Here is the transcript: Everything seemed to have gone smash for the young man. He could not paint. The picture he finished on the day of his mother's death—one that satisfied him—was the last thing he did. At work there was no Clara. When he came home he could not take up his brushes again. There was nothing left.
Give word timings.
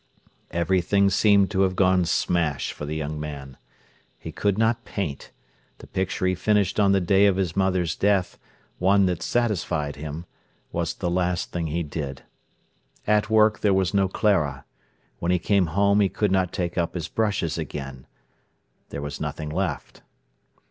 Everything 0.49 1.11
seemed 1.11 1.51
to 1.51 1.61
have 1.61 1.75
gone 1.75 2.05
smash 2.05 2.71
for 2.73 2.87
the 2.87 2.95
young 2.95 3.19
man. 3.19 3.55
He 4.17 4.31
could 4.31 4.57
not 4.57 4.83
paint. 4.83 5.29
The 5.77 5.85
picture 5.85 6.25
he 6.25 6.33
finished 6.33 6.79
on 6.79 6.91
the 6.91 6.99
day 6.99 7.27
of 7.27 7.35
his 7.35 7.55
mother's 7.55 7.95
death—one 7.95 9.05
that 9.05 9.21
satisfied 9.21 9.97
him—was 9.97 10.95
the 10.95 11.11
last 11.11 11.51
thing 11.51 11.67
he 11.67 11.83
did. 11.83 12.23
At 13.05 13.29
work 13.29 13.59
there 13.59 13.75
was 13.75 13.93
no 13.93 14.07
Clara. 14.07 14.65
When 15.19 15.31
he 15.31 15.37
came 15.37 15.67
home 15.67 15.99
he 15.99 16.09
could 16.09 16.31
not 16.31 16.51
take 16.51 16.79
up 16.79 16.95
his 16.95 17.07
brushes 17.07 17.59
again. 17.59 18.07
There 18.89 19.03
was 19.03 19.21
nothing 19.21 19.51
left. 19.51 20.01